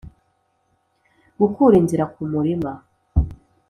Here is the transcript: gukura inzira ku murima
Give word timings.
gukura 1.39 1.75
inzira 1.81 2.03
ku 2.13 2.21
murima 2.31 2.71